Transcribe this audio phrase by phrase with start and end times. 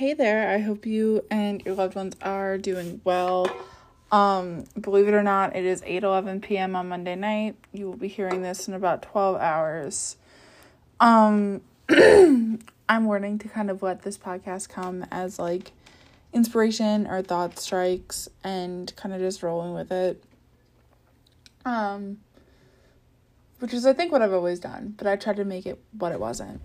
[0.00, 0.48] Hey there.
[0.48, 3.54] I hope you and your loved ones are doing well.
[4.10, 6.74] Um, believe it or not, it is 8 11 p.m.
[6.74, 7.56] on Monday night.
[7.74, 10.16] You will be hearing this in about 12 hours.
[11.00, 11.60] Um,
[11.90, 12.58] I'm
[12.88, 15.72] wanting to kind of let this podcast come as like
[16.32, 20.24] inspiration or thought strikes and kind of just rolling with it.
[21.66, 22.20] Um,
[23.58, 26.12] which is, I think, what I've always done, but I tried to make it what
[26.12, 26.62] it wasn't.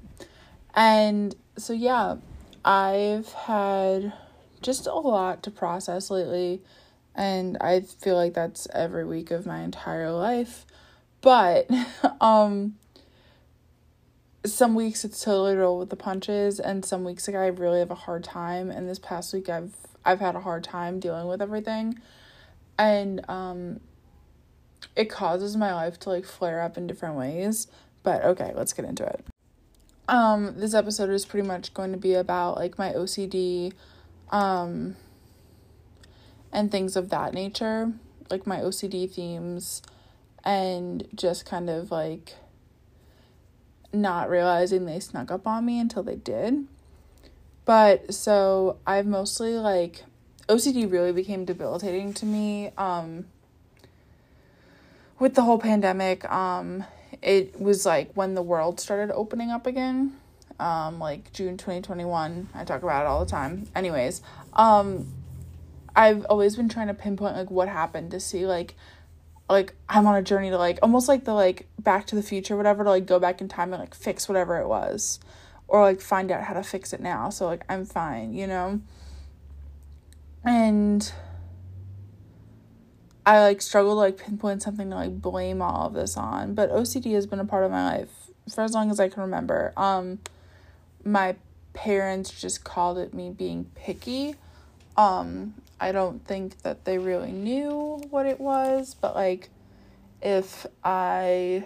[0.73, 2.15] And so, yeah,
[2.65, 4.11] I've had
[4.61, 6.63] just a lot to process lately,
[7.13, 10.65] and I feel like that's every week of my entire life.
[11.21, 11.69] But,
[12.21, 12.75] um,
[14.45, 17.91] some weeks it's totally roll with the punches and some weeks like I really have
[17.91, 21.41] a hard time and this past week I've I've had a hard time dealing with
[21.41, 21.99] everything
[22.77, 23.79] and um
[24.95, 27.67] it causes my life to like flare up in different ways
[28.03, 29.25] but okay let's get into it
[30.07, 33.73] um this episode is pretty much going to be about like my OCD
[34.29, 34.95] um
[36.51, 37.93] and things of that nature
[38.29, 39.81] like my OCD themes
[40.43, 42.35] and just kind of like
[43.91, 46.67] not realizing they snuck up on me until they did.
[47.63, 50.03] But so I've mostly like
[50.47, 53.25] OCD really became debilitating to me um
[55.17, 56.29] with the whole pandemic.
[56.31, 56.85] Um
[57.21, 60.15] it was like when the world started opening up again.
[60.59, 62.49] Um like June 2021.
[62.53, 63.67] I talk about it all the time.
[63.75, 64.21] Anyways,
[64.53, 65.07] um
[65.95, 68.75] I've always been trying to pinpoint like what happened to see like
[69.49, 72.57] like I'm on a journey to like almost like the like back to the future
[72.57, 75.19] whatever to like go back in time and like fix whatever it was
[75.67, 78.81] or like find out how to fix it now so like I'm fine, you know.
[80.43, 81.11] And
[83.25, 86.69] I like struggle to like pinpoint something to like blame all of this on, but
[86.71, 88.09] OCD has been a part of my life
[88.53, 89.73] for as long as I can remember.
[89.75, 90.19] Um
[91.03, 91.35] my
[91.73, 94.35] parents just called it me being picky.
[94.95, 99.49] Um I don't think that they really knew what it was, but like
[100.21, 101.65] if I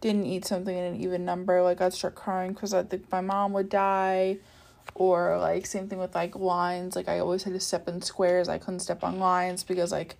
[0.00, 3.20] didn't eat something in an even number, like I'd start crying because I think my
[3.20, 4.38] mom would die.
[4.94, 8.48] Or like same thing with like lines, like I always had to step in squares.
[8.48, 10.16] I couldn't step on lines because like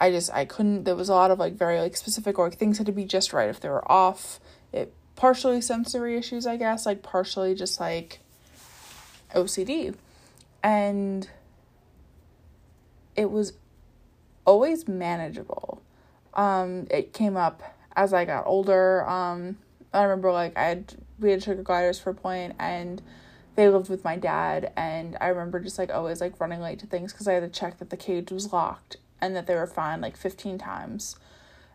[0.00, 2.58] I just I couldn't there was a lot of like very like specific or like
[2.58, 4.40] things had to be just right if they were off.
[4.72, 8.20] It partially sensory issues, I guess, like partially just like
[9.34, 9.94] OCD.
[10.62, 11.28] And
[13.14, 13.52] it was
[14.46, 15.82] always manageable.
[16.32, 17.62] Um, it came up
[17.94, 19.06] as I got older.
[19.06, 19.58] Um,
[19.92, 23.02] I remember like I had we had sugar gliders for a point and
[23.56, 26.86] they lived with my dad and I remember just like always like running late to
[26.86, 29.66] things because I had to check that the cage was locked and that they were
[29.66, 31.16] fine like 15 times.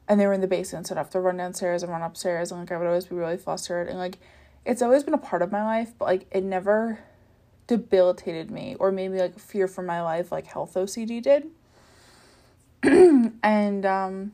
[0.08, 2.52] And they were in the basement, so I'd have to run downstairs and run upstairs
[2.52, 4.18] and like I would always be really flustered and like
[4.66, 7.00] it's always been a part of my life, but like it never
[7.68, 11.48] debilitated me or made me like fear for my life like health OCD did.
[13.44, 14.32] and um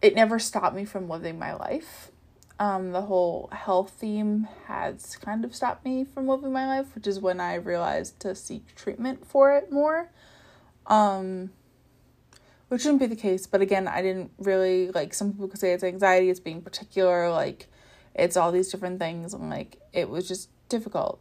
[0.00, 2.10] it never stopped me from living my life.
[2.58, 7.06] Um the whole health theme has kind of stopped me from living my life, which
[7.06, 10.10] is when I realized to seek treatment for it more.
[10.88, 11.50] Um
[12.68, 15.72] which shouldn't be the case, but again, I didn't really like some people could say
[15.72, 17.66] it's anxiety, it's being particular, like
[18.14, 21.20] it's all these different things and like it was just difficult.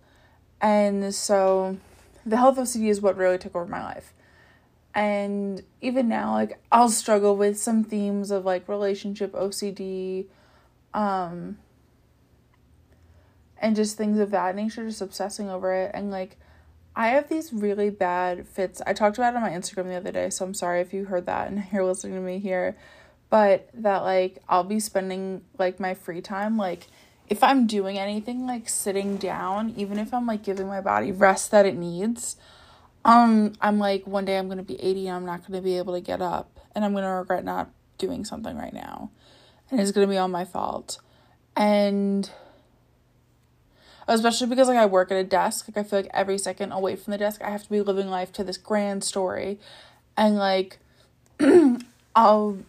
[0.59, 1.77] And so
[2.25, 4.13] the health OCD is what really took over my life.
[4.93, 10.25] And even now, like I'll struggle with some themes of like relationship OCD,
[10.93, 11.59] um,
[13.59, 15.91] and just things of that nature, just obsessing over it.
[15.93, 16.37] And like
[16.97, 18.81] I have these really bad fits.
[18.87, 21.05] I talked about it on my Instagram the other day, so I'm sorry if you
[21.05, 22.75] heard that and you're listening to me here.
[23.29, 26.87] But that like I'll be spending like my free time like
[27.29, 31.51] if I'm doing anything like sitting down, even if I'm like giving my body rest
[31.51, 32.35] that it needs,
[33.05, 35.93] um, I'm like one day I'm gonna be 80 and I'm not gonna be able
[35.93, 37.69] to get up and I'm gonna regret not
[37.99, 39.11] doing something right now.
[39.69, 40.99] And it's gonna be all my fault.
[41.55, 42.27] And
[44.07, 46.95] especially because like I work at a desk, like I feel like every second away
[46.95, 49.59] from the desk I have to be living life to this grand story.
[50.15, 50.79] And like
[52.15, 52.59] I'll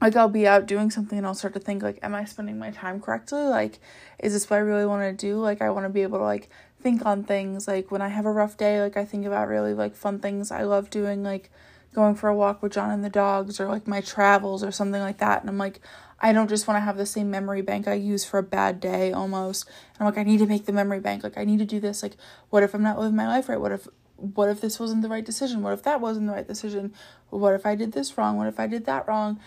[0.00, 2.58] like I'll be out doing something and I'll start to think like am I spending
[2.58, 3.42] my time correctly?
[3.42, 3.78] Like
[4.18, 5.38] is this what I really want to do?
[5.38, 6.50] Like I want to be able to like
[6.80, 9.72] think on things like when I have a rough day, like I think about really
[9.72, 11.50] like fun things I love doing like
[11.94, 15.00] going for a walk with John and the dogs or like my travels or something
[15.00, 15.80] like that and I'm like
[16.20, 18.80] I don't just want to have the same memory bank I use for a bad
[18.80, 19.66] day almost.
[19.66, 21.22] And I'm like I need to make the memory bank.
[21.22, 22.02] Like I need to do this.
[22.02, 22.16] Like
[22.50, 23.60] what if I'm not living my life right?
[23.60, 25.62] What if what if this wasn't the right decision?
[25.62, 26.92] What if that wasn't the right decision?
[27.30, 28.36] What if I did this wrong?
[28.36, 29.40] What if I did that wrong?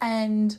[0.00, 0.58] And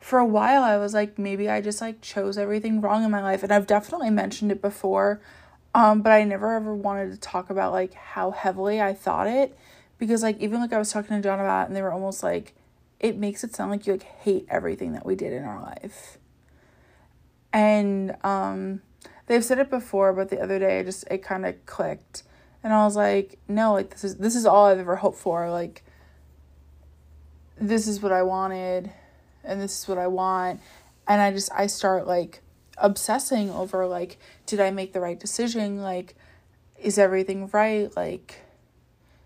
[0.00, 3.22] for a while I was like maybe I just like chose everything wrong in my
[3.22, 5.20] life and I've definitely mentioned it before
[5.74, 9.56] Um, but I never ever wanted to talk about like how heavily I thought it
[9.98, 12.22] because like even like I was talking to John about it, and they were almost
[12.22, 12.54] like
[13.02, 16.18] it makes it sound like you like hate everything that we did in our life.
[17.52, 18.80] And um
[19.26, 22.22] they've said it before, but the other day I just it kind of clicked
[22.62, 25.50] and I was like, no, like this is this is all I've ever hoped for.
[25.50, 25.82] Like
[27.60, 28.90] this is what I wanted
[29.44, 30.60] and this is what I want.
[31.08, 32.40] And I just I start like
[32.78, 35.82] obsessing over like did I make the right decision?
[35.82, 36.14] Like
[36.78, 37.94] is everything right?
[37.96, 38.42] Like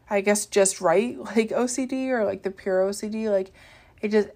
[0.09, 3.53] I guess just right like OCD or like the pure OCD like
[4.01, 4.29] it just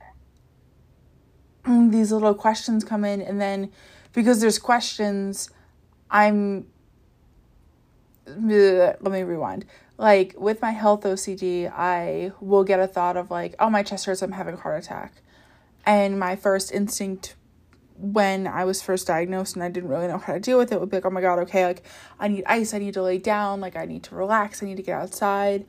[1.67, 3.70] these little questions come in and then
[4.12, 5.50] because there's questions
[6.11, 6.67] I'm
[8.38, 9.67] let me rewind.
[9.99, 14.06] Like with my health OCD, I will get a thought of like, oh, my chest
[14.06, 15.22] hurts, I'm having a heart attack.
[15.84, 17.34] And my first instinct
[18.00, 20.81] when I was first diagnosed and I didn't really know how to deal with it
[20.81, 21.82] would be like, oh my God, okay, like
[22.19, 24.79] I need ice, I need to lay down, like I need to relax, I need
[24.79, 25.67] to get outside.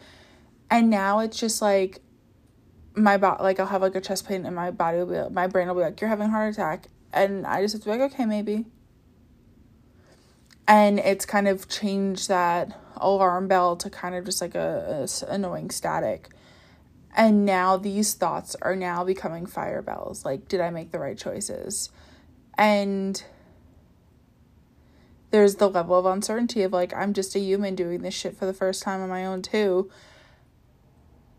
[0.69, 1.99] And now it's just like
[2.95, 5.31] my body, like I'll have like a chest pain and my body will be, like,
[5.31, 6.87] my brain will be like, you're having a heart attack.
[7.11, 8.65] And I just have to be like, okay, maybe.
[10.67, 15.25] And it's kind of changed that alarm bell to kind of just like a, a
[15.27, 16.29] annoying static.
[17.13, 20.23] And now these thoughts are now becoming fire bells.
[20.23, 21.89] Like, did I make the right choices?
[22.57, 23.23] And
[25.31, 28.45] there's the level of uncertainty of like, I'm just a human doing this shit for
[28.45, 29.89] the first time on my own, too.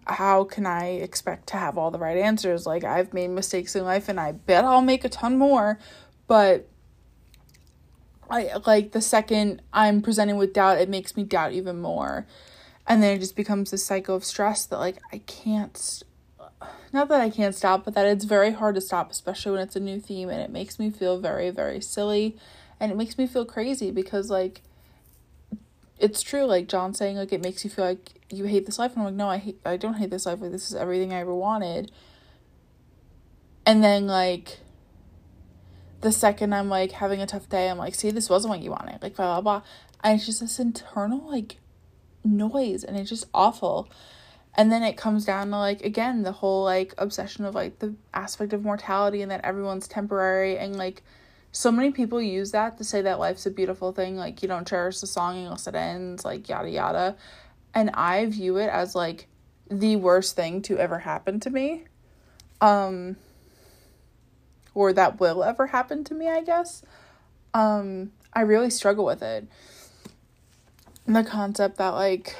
[0.07, 2.67] How can I expect to have all the right answers?
[2.67, 5.79] Like, I've made mistakes in life and I bet I'll make a ton more.
[6.27, 6.69] But
[8.33, 12.27] I like the second I'm presented with doubt, it makes me doubt even more.
[12.87, 16.03] And then it just becomes this cycle of stress that like I can't
[16.93, 19.77] not that I can't stop, but that it's very hard to stop, especially when it's
[19.77, 22.37] a new theme and it makes me feel very, very silly
[22.79, 24.63] and it makes me feel crazy because like
[25.99, 28.93] it's true, like John saying like it makes you feel like you hate this life
[28.93, 31.13] and I'm like, no, I hate I don't hate this life, like this is everything
[31.13, 31.91] I ever wanted.
[33.65, 34.59] And then like
[36.03, 38.71] the second I'm like having a tough day, I'm like, see, this wasn't what you
[38.71, 39.63] wanted, like blah blah blah.
[40.05, 41.57] And it's just this internal like
[42.25, 43.89] noise and it's just awful
[44.55, 47.95] and then it comes down to like again the whole like obsession of like the
[48.13, 51.03] aspect of mortality and that everyone's temporary and like
[51.53, 54.67] so many people use that to say that life's a beautiful thing like you don't
[54.67, 57.17] cherish the song unless it ends like yada yada.
[57.75, 59.29] And i view it as like
[59.71, 61.85] the worst thing to ever happen to me.
[62.61, 63.17] Um
[64.75, 66.83] or that will ever happen to me i guess.
[67.53, 69.47] Um i really struggle with it.
[71.07, 72.35] The concept that like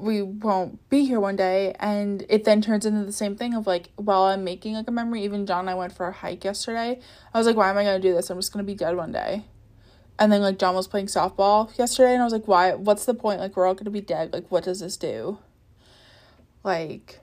[0.00, 1.74] we won't be here one day.
[1.78, 4.92] And it then turns into the same thing of like while i'm making like a
[4.92, 6.98] memory even john and i went for a hike yesterday
[7.34, 8.30] i was like why am i going to do this?
[8.30, 9.44] I'm just going to be dead one day.
[10.18, 13.14] And then like john was playing softball yesterday and i was like why what's the
[13.14, 13.40] point?
[13.40, 14.32] Like we're all going to be dead.
[14.32, 15.38] Like what does this do?
[16.64, 17.20] Like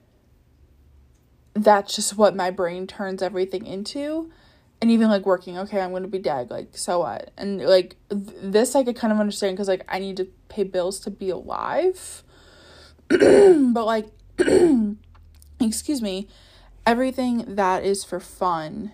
[1.54, 4.32] that's just what my brain turns everything into.
[4.80, 6.52] And even like working okay i'm to be dead.
[6.52, 7.32] Like so what?
[7.38, 10.64] And like th- this i could kind of understand because like i need to pay
[10.64, 12.24] bills to be alive
[13.74, 14.08] but like
[15.60, 16.28] excuse me
[16.86, 18.92] everything that is for fun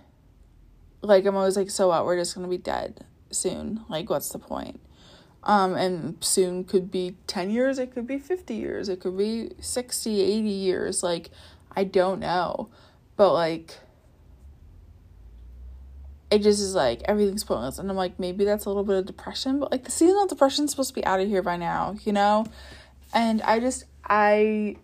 [1.01, 3.81] like i'm always like so what we're just gonna be dead soon.
[3.89, 4.79] Like what's the point?
[5.43, 9.51] Um and soon could be 10 years it could be 50 years it could be
[9.59, 11.29] 60 80 years like
[11.75, 12.69] i don't know.
[13.17, 13.79] But like
[16.31, 17.77] it just is like everything's pointless.
[17.77, 20.71] And i'm like maybe that's a little bit of depression but like the seasonal depression's
[20.71, 22.45] supposed to be out of here by now you know
[23.13, 24.77] and i just I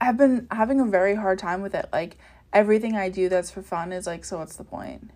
[0.00, 1.88] have been having a very hard time with it.
[1.92, 2.16] Like
[2.52, 5.10] everything I do that's for fun is like, so what's the point?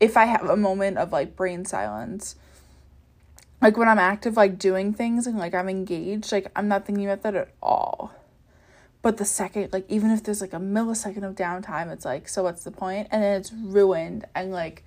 [0.00, 2.36] If I have a moment of like brain silence,
[3.60, 7.04] like when I'm active, like doing things and like I'm engaged, like I'm not thinking
[7.06, 8.12] about that at all.
[9.02, 12.44] But the second, like even if there's like a millisecond of downtime, it's like, so
[12.44, 13.08] what's the point?
[13.10, 14.24] And then it's ruined.
[14.34, 14.84] And like,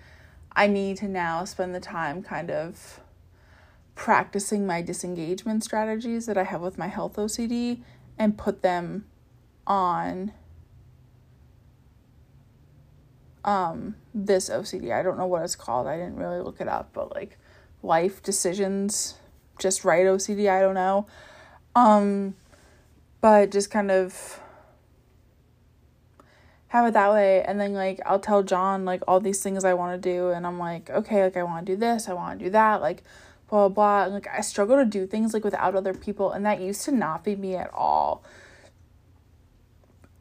[0.54, 3.02] I need to now spend the time kind of
[3.96, 7.82] practicing my disengagement strategies that I have with my health OCD
[8.20, 9.06] and put them
[9.66, 10.34] on
[13.44, 14.92] um this OCD.
[14.92, 15.88] I don't know what it's called.
[15.88, 17.38] I didn't really look it up, but like
[17.82, 19.16] life decisions
[19.60, 21.08] just right OCD, I don't know.
[21.76, 22.36] Um
[23.22, 24.40] but just kind of
[26.68, 29.74] have it that way and then like I'll tell John like all these things I
[29.74, 32.40] want to do and I'm like, okay, like I want to do this, I want
[32.40, 33.04] to do that, like
[33.50, 34.06] blah blah.
[34.06, 36.92] And, like I struggle to do things like without other people, and that used to
[36.92, 38.24] not be me at all.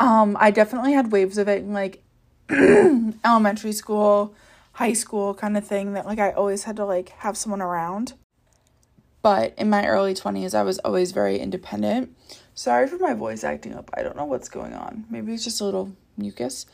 [0.01, 2.03] Um, I definitely had waves of it in like
[3.25, 4.35] elementary school,
[4.73, 8.15] high school kind of thing that like I always had to like have someone around.
[9.23, 12.15] But in my early 20s, I was always very independent.
[12.55, 13.91] Sorry for my voice acting up.
[13.95, 15.07] I don't know what's going on.
[15.09, 16.67] Maybe it's just a little mucus.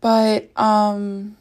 [0.00, 1.36] But um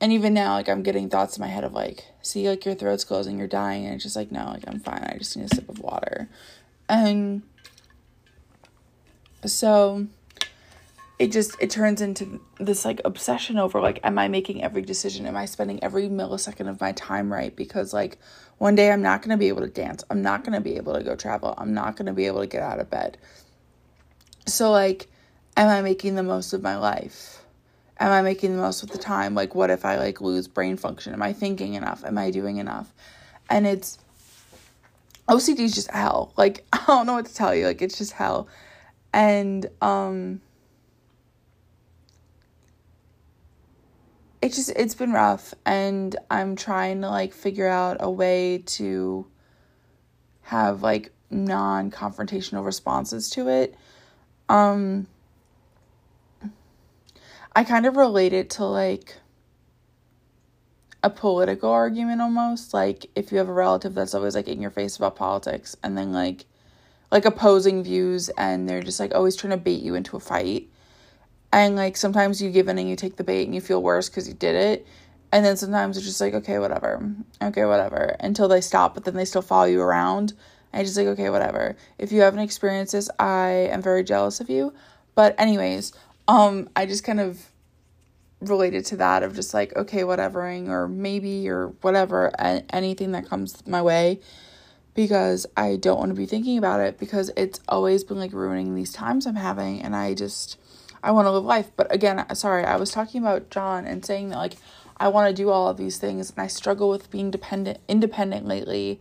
[0.00, 2.74] and even now like I'm getting thoughts in my head of like see like your
[2.74, 5.04] throat's closing, you're dying and it's just like no, like I'm fine.
[5.04, 6.28] I just need a sip of water.
[6.88, 7.42] And
[9.44, 10.06] so
[11.18, 15.26] it just it turns into this like obsession over like am i making every decision?
[15.26, 17.54] Am i spending every millisecond of my time right?
[17.54, 18.18] Because like
[18.56, 20.02] one day i'm not going to be able to dance.
[20.08, 21.54] I'm not going to be able to go travel.
[21.58, 23.18] I'm not going to be able to get out of bed.
[24.46, 25.08] So like
[25.58, 27.39] am i making the most of my life
[28.00, 29.34] am i making the most of the time?
[29.34, 31.12] Like what if i like lose brain function?
[31.12, 32.04] Am i thinking enough?
[32.04, 32.92] Am i doing enough?
[33.48, 33.98] And it's
[35.28, 36.32] ocd is just hell.
[36.36, 37.66] Like i don't know what to tell you.
[37.66, 38.48] Like it's just hell.
[39.12, 40.40] And um
[44.42, 45.52] it just it's been rough.
[45.66, 49.26] And I'm trying to like figure out a way to
[50.42, 53.76] have like non-confrontational responses to it.
[54.48, 55.06] Um
[57.52, 59.16] I kind of relate it to like
[61.02, 62.72] a political argument almost.
[62.74, 65.96] Like if you have a relative that's always like in your face about politics and
[65.96, 66.46] then like
[67.10, 70.68] like opposing views and they're just like always trying to bait you into a fight.
[71.52, 74.08] And like sometimes you give in and you take the bait and you feel worse
[74.08, 74.86] because you did it.
[75.32, 77.04] And then sometimes it's just like okay whatever.
[77.42, 78.16] Okay whatever.
[78.20, 80.34] Until they stop but then they still follow you around.
[80.72, 81.74] And just like okay whatever.
[81.98, 84.72] If you haven't experienced this i am very jealous of you.
[85.16, 85.92] But anyways
[86.30, 87.50] um i just kind of
[88.40, 92.32] related to that of just like okay whatevering or maybe or whatever
[92.72, 94.18] anything that comes my way
[94.94, 98.74] because i don't want to be thinking about it because it's always been like ruining
[98.74, 100.56] these times i'm having and i just
[101.02, 101.70] I want to live life.
[101.76, 104.56] But again, sorry, I was talking about John and saying that like
[104.96, 108.46] I want to do all of these things and I struggle with being dependent independent
[108.46, 109.00] lately.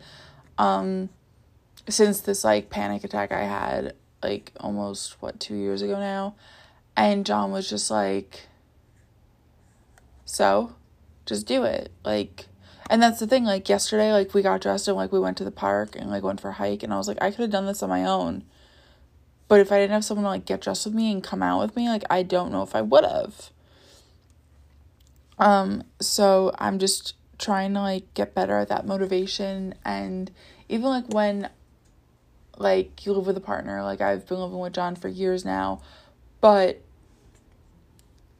[0.58, 1.10] Um
[1.88, 6.36] since this like panic attack I had like almost what 2 years ago now.
[6.96, 8.48] And John was just like
[10.26, 10.76] so
[11.26, 11.92] just do it.
[12.04, 12.48] Like
[12.90, 15.44] and that's the thing like yesterday like we got dressed and like we went to
[15.44, 17.52] the park and like went for a hike and I was like I could have
[17.52, 18.44] done this on my own
[19.50, 21.60] but if I didn't have someone to like get dressed with me and come out
[21.60, 23.50] with me, like I don't know if I would have.
[25.40, 30.30] Um, so I'm just trying to like get better at that motivation and
[30.70, 31.50] even like when
[32.58, 35.82] like you live with a partner, like I've been living with John for years now,
[36.42, 36.82] but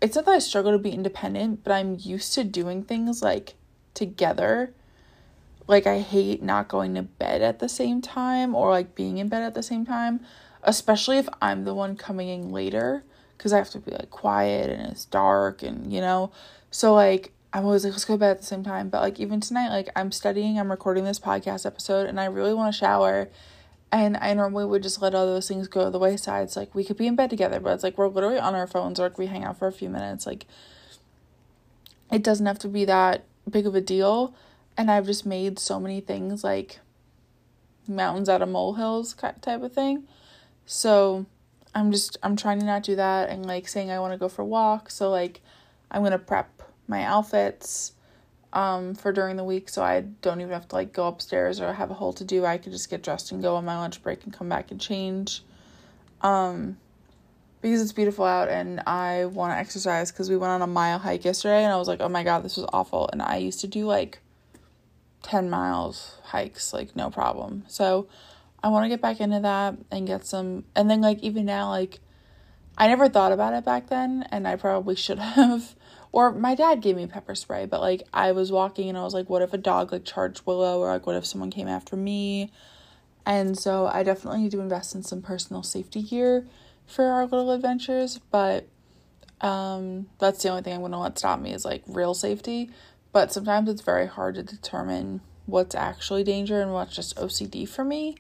[0.02, 3.56] it's not that I struggle to be independent, but I'm used to doing things like
[3.94, 4.74] together.
[5.68, 9.28] Like I hate not going to bed at the same time or like being in
[9.28, 10.22] bed at the same time
[10.64, 13.04] especially if I'm the one coming in later
[13.38, 16.32] because I have to be like quiet and it's dark and you know.
[16.72, 18.90] So like I'm always like let's go to bed at the same time.
[18.90, 22.54] But like even tonight, like I'm studying, I'm recording this podcast episode, and I really
[22.54, 23.30] want to shower.
[23.92, 26.44] And I normally would just let all those things go to the wayside.
[26.44, 28.68] It's like we could be in bed together, but it's like we're literally on our
[28.68, 30.28] phones or like we hang out for a few minutes.
[30.28, 30.46] Like
[32.12, 34.36] it doesn't have to be that big of a deal.
[34.78, 36.80] And I've just made so many things like
[37.88, 40.04] mountains out of molehills type of thing.
[40.66, 41.26] So
[41.74, 44.30] I'm just I'm trying to not do that and like saying I want to go
[44.30, 44.90] for a walk.
[44.92, 45.42] So like
[45.90, 47.94] I'm gonna prep my outfits
[48.52, 51.74] um for during the week so I don't even have to like go upstairs or
[51.74, 52.46] have a whole to do.
[52.46, 54.80] I could just get dressed and go on my lunch break and come back and
[54.80, 55.44] change.
[56.22, 56.78] Um
[57.62, 60.98] because it's beautiful out and I want to exercise because we went on a mile
[60.98, 63.10] hike yesterday and I was like, oh my god, this was awful.
[63.12, 64.20] And I used to do like
[65.24, 67.66] 10 miles hikes, like no problem.
[67.68, 68.08] So
[68.62, 70.66] I want to get back into that and get some.
[70.76, 72.00] And then, like, even now, like,
[72.78, 75.76] I never thought about it back then, and I probably should have.
[76.12, 79.14] Or my dad gave me pepper spray, but like, I was walking and I was
[79.14, 81.96] like, what if a dog like charged Willow, or like, what if someone came after
[81.96, 82.52] me?
[83.26, 86.48] And so I definitely need to invest in some personal safety gear
[86.88, 88.68] for our little adventures, but
[89.42, 92.72] um, that's the only thing I'm to let stop me is like real safety.
[93.12, 97.84] But sometimes it's very hard to determine what's actually danger and what's just OCD for
[97.84, 98.18] me.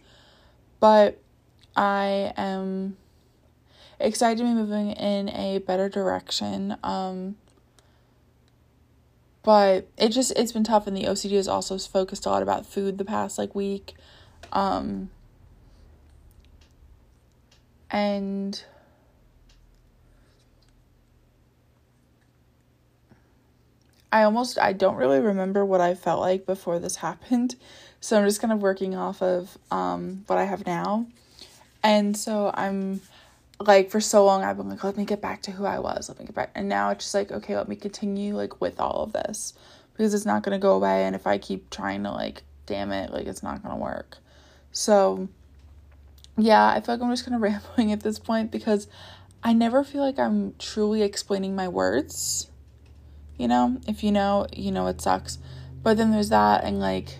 [0.79, 1.21] But
[1.75, 2.97] I am
[3.99, 6.77] excited to be moving in a better direction.
[6.83, 7.35] Um,
[9.49, 12.67] but it just it's been tough and the OCD has also focused a lot about
[12.67, 13.95] food the past like week.
[14.53, 15.09] Um,
[17.89, 18.63] and
[24.11, 27.55] I almost I don't really remember what I felt like before this happened.
[28.01, 31.07] So I'm just kind of working off of um, what I have now.
[31.83, 33.01] And so I'm
[33.59, 36.09] like for so long I've been like, let me get back to who I was,
[36.09, 36.51] let me get back.
[36.55, 39.53] And now it's just like, okay, let me continue like with all of this
[39.93, 41.03] because it's not gonna go away.
[41.03, 44.17] And if I keep trying to like, damn it, like it's not gonna work.
[44.71, 45.27] So
[46.37, 48.87] yeah, I feel like I'm just kind of rambling at this point because
[49.43, 52.49] I never feel like I'm truly explaining my words.
[53.37, 55.37] You know, if you know, you know it sucks.
[55.81, 57.19] But then there's that, and like,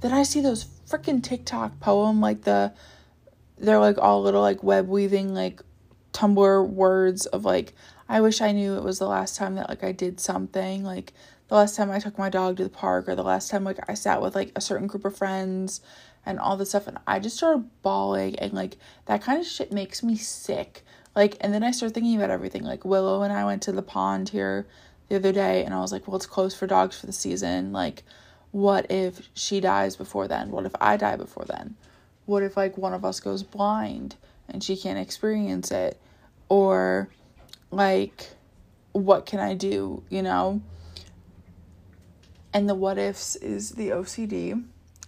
[0.00, 2.72] then I see those freaking TikTok poem, like the,
[3.56, 5.62] they're like all little like web weaving, like
[6.20, 7.72] Tumblr words of like,
[8.06, 11.14] I wish I knew it was the last time that like I did something, like
[11.48, 13.78] the last time I took my dog to the park, or the last time like
[13.88, 15.80] I sat with like a certain group of friends
[16.26, 19.72] and all this stuff and I just started bawling and like that kind of shit
[19.72, 20.84] makes me sick.
[21.16, 22.64] Like and then I start thinking about everything.
[22.64, 24.66] Like Willow and I went to the pond here
[25.08, 27.72] the other day and I was like, well, it's closed for dogs for the season.
[27.72, 28.02] Like
[28.52, 30.50] what if she dies before then?
[30.50, 31.76] What if I die before then?
[32.26, 34.16] What if like one of us goes blind
[34.50, 35.98] and she can't experience it?
[36.50, 37.08] Or
[37.70, 38.28] like
[38.92, 40.60] what can I do, you know?
[42.52, 44.62] And the what ifs is the OCD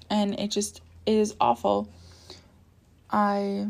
[0.08, 1.88] and it just is awful.
[3.10, 3.68] I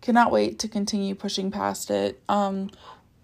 [0.00, 2.20] cannot wait to continue pushing past it.
[2.28, 2.70] Um,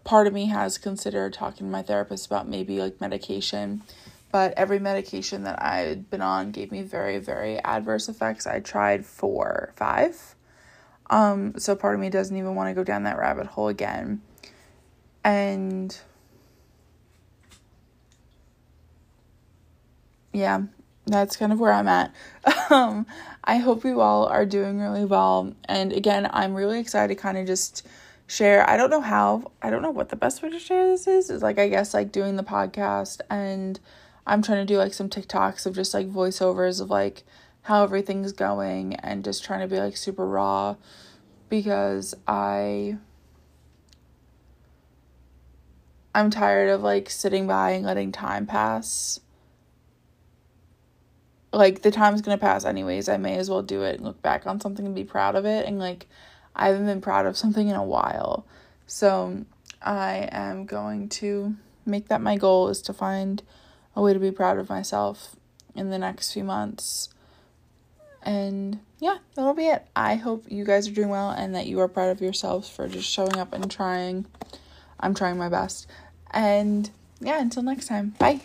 [0.05, 3.83] part of me has considered talking to my therapist about maybe like medication,
[4.31, 8.47] but every medication that I'd been on gave me very, very adverse effects.
[8.47, 10.35] I tried four, five.
[11.11, 14.23] Um, so part of me doesn't even want to go down that rabbit hole again.
[15.23, 15.97] And
[20.33, 20.63] yeah,
[21.07, 22.15] that's kind of where I'm at.
[22.71, 23.07] Um,
[23.45, 25.53] I hope you all are doing really well.
[25.67, 27.87] And again, I'm really excited to kind of just
[28.27, 28.69] share.
[28.69, 31.29] I don't know how, I don't know what the best way to share this is.
[31.29, 33.21] Is like, I guess, like doing the podcast.
[33.29, 33.79] And
[34.27, 37.25] I'm trying to do like some TikToks of just like voiceovers of like
[37.65, 40.77] how everything's going and just trying to be like super raw
[41.49, 42.97] because I.
[46.17, 49.19] I'm tired of like sitting by and letting time pass
[51.55, 53.09] like the time's gonna pass anyways.
[53.09, 55.47] I may as well do it and look back on something and be proud of
[55.47, 55.67] it.
[55.67, 56.07] And like
[56.55, 58.47] I haven't been proud of something in a while.
[58.87, 59.45] So
[59.83, 63.43] I am going to make that my goal is to find
[63.97, 65.37] a way to be proud of myself
[65.75, 67.14] in the next few months.
[68.25, 69.87] And yeah, that'll be it.
[69.95, 72.89] I hope you guys are doing well and that you are proud of yourselves for
[72.89, 74.27] just showing up and trying.
[74.99, 75.87] I'm trying my best.
[76.31, 78.15] And yeah, until next time.
[78.19, 78.41] Bye.